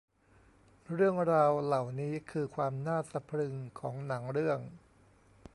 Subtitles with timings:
[0.93, 4.59] เรื่องราวเหล่านี้คือความน่าสะพรึงของหนังเรื่อง